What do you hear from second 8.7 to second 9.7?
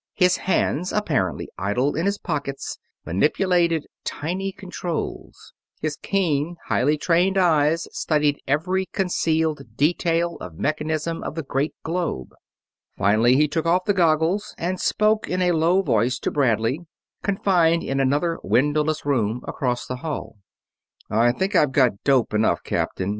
concealed